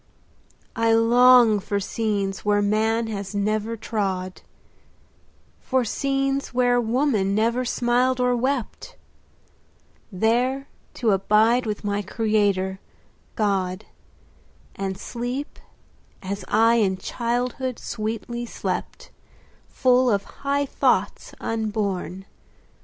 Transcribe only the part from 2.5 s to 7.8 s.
man has never trod— For scenes where woman never